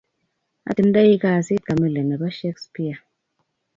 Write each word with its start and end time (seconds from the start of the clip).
Atindai 0.69 1.17
kasit 1.21 1.61
kamili 1.67 2.01
nebo 2.05 2.27
Shakespeare. 2.37 2.99